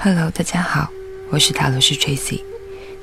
[0.00, 0.88] Hello，大家好，
[1.28, 2.40] 我是塔罗斯 Tracy，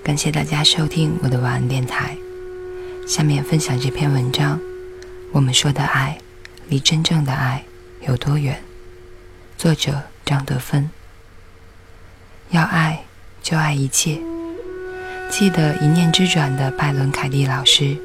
[0.02, 2.16] 感谢大家收听我的晚安电台。
[3.06, 4.58] 下面分享这篇文章：
[5.34, 6.18] 我们说的爱，
[6.70, 7.66] 离真正的爱
[8.08, 8.64] 有多远？
[9.58, 10.90] 作者张德芬。
[12.52, 13.04] 要爱，
[13.44, 14.18] 就爱一切。
[15.30, 17.98] 记得一念之转的拜伦·凯蒂老师，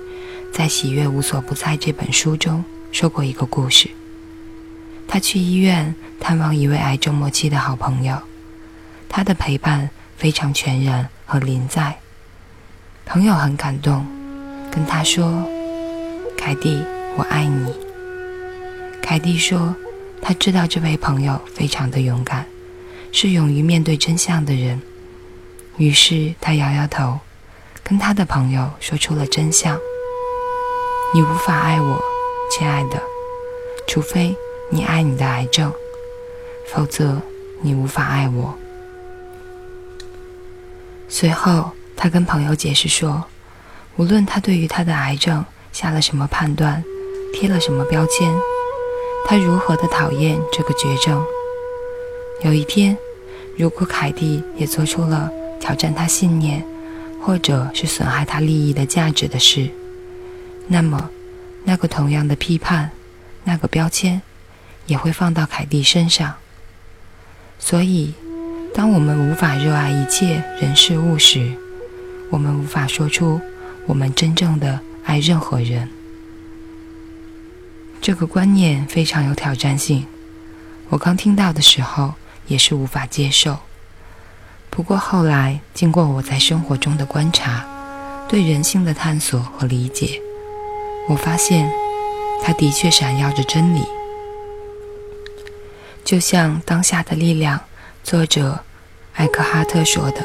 [0.53, 3.89] 在《喜悦无所不在》这本书中说过一个故事。
[5.07, 8.21] 他去医院探望一位癌症末期的好朋友，
[9.11, 11.99] 他的陪伴非常全然和临在。
[13.05, 14.07] 朋友很感动，
[14.71, 15.45] 跟他说
[16.39, 16.81] ：“凯蒂，
[17.17, 17.75] 我爱你。”
[19.03, 19.75] 凯蒂说
[20.23, 22.47] ：“他知道这位朋友非常的勇敢，
[23.11, 24.81] 是勇于面对真相的人。”
[25.77, 27.19] 于是他摇摇头，
[27.83, 29.77] 跟他的朋友说出了真相
[31.13, 32.01] ：“你无法爱我，
[32.53, 33.03] 亲爱的，
[33.89, 34.37] 除非
[34.71, 35.73] 你爱你的癌症，
[36.73, 37.21] 否则
[37.61, 38.57] 你无法爱我。”
[41.11, 43.23] 随后，他跟朋友解释说
[43.99, 46.83] ：“无论他对于他的癌症下了什么判断，
[47.35, 48.33] 贴了什么标签，
[49.27, 51.23] 他如何的讨厌这个绝症，
[52.43, 52.97] 有一天，
[53.59, 56.65] 如果凯蒂也做出了……”挑战他信念，
[57.23, 59.69] 或者是损害他利益的价值的事，
[60.67, 61.11] 那么，
[61.65, 62.91] 那个同样的批判，
[63.45, 64.23] 那个标签，
[64.87, 66.35] 也会放到凯蒂身上。
[67.59, 68.15] 所以，
[68.73, 71.53] 当我们无法热爱一切人事物时，
[72.31, 73.41] 我们无法说出
[73.87, 75.89] 我们真正的爱任何人。
[78.01, 80.07] 这个观念非常有挑战性。
[80.89, 82.15] 我刚听到的时候，
[82.47, 83.59] 也是无法接受。
[84.71, 87.65] 不过后来，经过我在生活中的观察，
[88.29, 90.21] 对人性的探索和理解，
[91.09, 91.71] 我发现，
[92.43, 93.83] 它的确闪耀着真理。
[96.05, 97.59] 就像《当下的力量》
[98.03, 98.59] 作者
[99.15, 100.25] 艾克哈特说的：“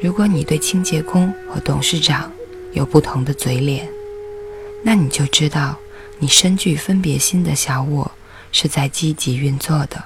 [0.00, 2.32] 如果你对清洁工和董事长
[2.72, 3.88] 有不同的嘴脸，
[4.82, 5.76] 那你就知道，
[6.18, 8.10] 你深具分别心的小我
[8.50, 10.04] 是在积极运作的。”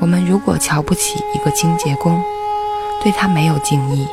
[0.00, 2.22] 我们如果瞧不起一个清洁工，
[3.02, 4.06] 对他没有敬意，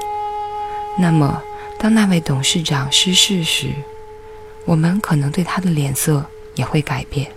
[0.97, 1.43] 那么
[1.77, 3.67] 当那位董事长失势时，
[4.65, 7.31] 我们可能对他的脸色也会改变。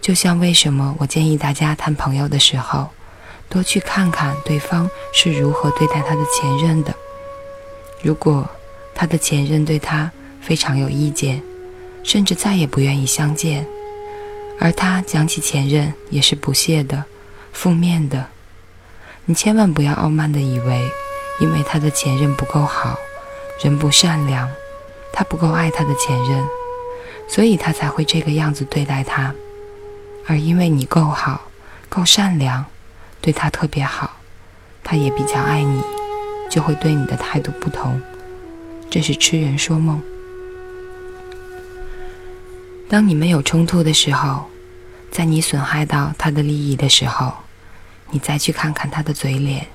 [0.00, 2.88] 就像为什么我建议大家谈朋友的时候，
[3.48, 6.94] 多去看看对方是如何对待他的前任的。
[8.02, 8.48] 如果
[8.94, 11.42] 他的前任对他非常有意见，
[12.02, 13.66] 甚至再也不愿意相见。
[14.58, 17.04] 而他讲起前任也是不屑的、
[17.52, 18.26] 负面的。
[19.26, 20.82] 你千万不要傲慢的以为，
[21.40, 22.98] 因为他的前任不够好，
[23.62, 24.48] 人不善良，
[25.12, 26.42] 他不够爱他的前任，
[27.28, 29.34] 所以他才会这个样子对待他。
[30.26, 31.40] 而因为你够好、
[31.88, 32.64] 够善良，
[33.20, 34.16] 对他特别好，
[34.82, 35.82] 他也比较爱你，
[36.50, 38.00] 就会对你的态度不同。
[38.88, 40.00] 这是痴人说梦。
[42.88, 44.46] 当你们有冲突的时候，
[45.10, 47.32] 在你损害到他的利益的时候，
[48.10, 49.66] 你再去看看他的嘴脸，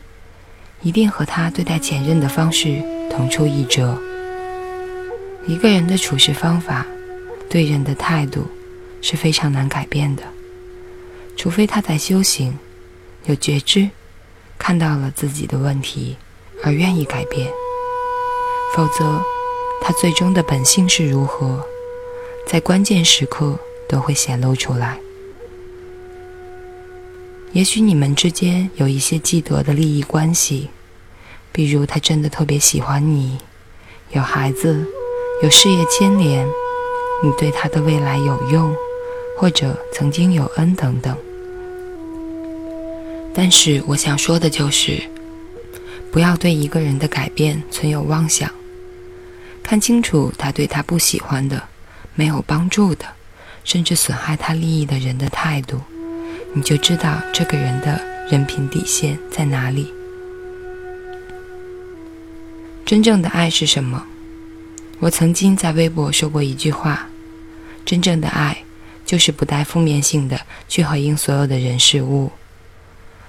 [0.81, 3.97] 一定和他对待前任的方式同出一辙。
[5.47, 6.85] 一个人的处事方法，
[7.49, 8.49] 对人的态度
[9.01, 10.23] 是非常难改变的，
[11.37, 12.57] 除非他在修行，
[13.25, 13.89] 有觉知，
[14.57, 16.17] 看到了自己的问题
[16.63, 17.47] 而愿意改变，
[18.75, 19.21] 否则，
[19.81, 21.65] 他最终的本性是如何？
[22.47, 23.57] 在关键时刻
[23.89, 24.97] 都会显露出来。
[27.53, 30.69] 也许你们之间有一些既得的利益关系，
[31.51, 33.37] 比如他真的特别喜欢你，
[34.11, 34.85] 有孩子，
[35.41, 36.45] 有事业牵连，
[37.23, 38.75] 你对他的未来有用，
[39.37, 41.17] 或者曾经有恩等等。
[43.37, 45.03] 但是我想说的就是，
[46.09, 48.49] 不要对一个人的改变存有妄想，
[49.61, 51.61] 看清楚他对他不喜欢的。
[52.17, 53.03] 没有帮助的，
[53.65, 55.81] 甚至损害他利益的人的态度，
[56.53, 58.01] 你就知道这个人的
[58.31, 59.91] 人品底线在哪里。
[62.85, 64.01] 真正的爱是什么？
[64.99, 67.09] 我曾经在微博说过一句话：
[67.85, 68.63] 真正的爱，
[69.05, 70.39] 就是不带负面性的
[70.69, 72.31] 去回应所有的人事物。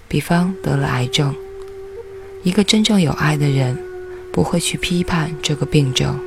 [0.08, 1.34] 比方得了癌症，
[2.42, 3.78] 一个真正有爱的人，
[4.32, 6.18] 不会去批判这个病症。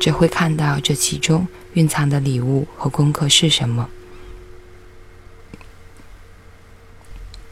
[0.00, 3.88] 只会看到这其中蕴藏的礼物和功课是什么。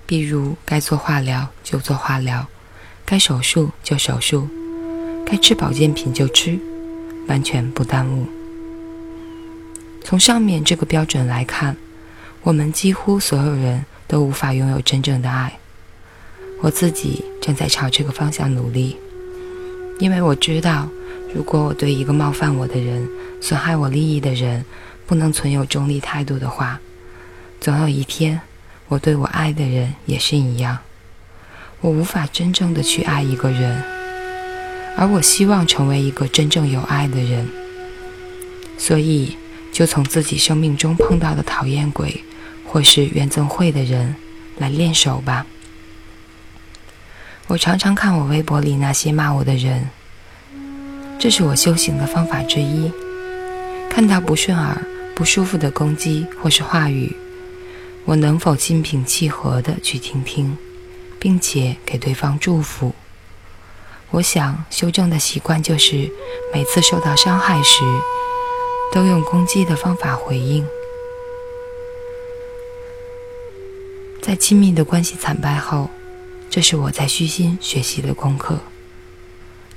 [0.06, 2.47] 比如，该做化疗就做化疗，
[3.05, 4.49] 该手术就手术，
[5.26, 6.56] 该吃保健品就吃，
[7.26, 8.29] 完全不耽误。
[10.05, 11.76] 从上面这个标准来看，
[12.43, 15.58] 我们几乎所有人都无法拥有真正的爱。
[16.62, 18.97] 我自己正在朝这个方向努力，
[19.99, 20.88] 因为我知道，
[21.35, 23.08] 如果我对一个冒犯我的人、
[23.41, 24.64] 损害我利益的人
[25.06, 26.81] 不能存有中立态度的话，
[27.61, 28.41] 总有一天，
[28.88, 30.79] 我对我爱的人也是一样。
[31.82, 33.82] 我无法真正的去爱一个人，
[34.97, 37.47] 而我希望成为一个真正有爱的人，
[38.79, 39.37] 所以
[39.73, 42.25] 就从自己生命中碰到的讨厌鬼
[42.76, 44.14] 或是怨憎会的人
[44.58, 45.46] 来练手吧。
[47.46, 49.88] 我常常看我微博里那些骂我的人，
[51.19, 52.93] 这是我修行的方法之一。
[53.88, 54.76] 看到不顺耳、
[55.14, 57.17] 不舒服的攻击或是话语，
[58.05, 60.55] 我能否心平气和的去听听，
[61.19, 62.94] 并且给对方祝福？
[64.11, 66.11] 我想修正的习惯就是，
[66.52, 67.81] 每次受到伤害时，
[68.93, 70.62] 都用攻击的方法回应。
[74.26, 75.88] 在亲密的关系惨败后。
[76.50, 78.58] 这是我在虚心学习的功课。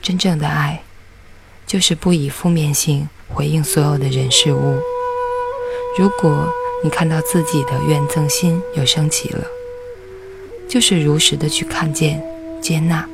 [0.02, 0.82] 真正的爱，
[1.68, 4.80] 就是不以负面性回应所有的人事物。
[6.00, 6.52] 如果
[6.84, 9.46] 你看到自己的怨憎心又升起了，
[10.68, 12.20] 就是如实的去看见、
[12.60, 13.08] 接纳。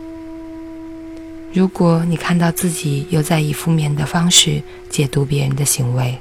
[1.52, 6.18] 如果你看到自己又在以负面的方式解读别人的行为，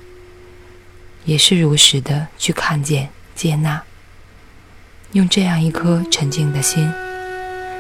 [1.25, 3.81] 也是如实的去看见、接纳。
[5.15, 6.93] 用这样一颗沉静的心。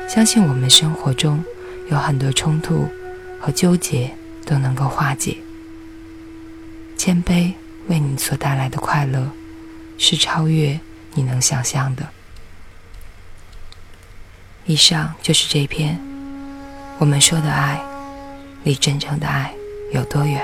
[0.09, 1.45] 相信我们生活中
[1.91, 2.89] 有很多冲突
[3.41, 4.09] 和纠结
[4.47, 5.37] 都能够化解。
[6.97, 7.53] 谦卑
[7.89, 9.29] 为你所带来的快乐，
[9.99, 10.79] 是超越
[11.15, 12.09] 你能想象的。
[14.65, 16.01] 以上就是这篇
[16.99, 17.85] 我们说的爱，
[18.63, 19.53] 离真正的爱
[19.93, 20.41] 有多远？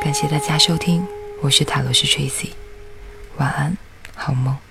[0.00, 1.04] 感谢大家收听，
[1.42, 2.50] 我是塔罗斯 Tracy，
[3.36, 3.76] 晚安，
[4.20, 4.69] 好梦。